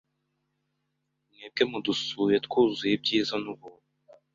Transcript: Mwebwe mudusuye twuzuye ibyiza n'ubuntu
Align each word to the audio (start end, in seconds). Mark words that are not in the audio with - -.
Mwebwe 1.29 1.63
mudusuye 1.71 2.35
twuzuye 2.45 2.93
ibyiza 2.97 3.35
n'ubuntu 3.43 3.87